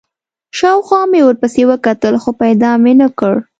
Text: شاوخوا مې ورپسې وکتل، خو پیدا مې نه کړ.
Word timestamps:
شاوخوا 0.57 1.01
مې 1.11 1.21
ورپسې 1.23 1.63
وکتل، 1.71 2.13
خو 2.21 2.29
پیدا 2.41 2.71
مې 2.83 2.93
نه 3.01 3.07
کړ. 3.19 3.33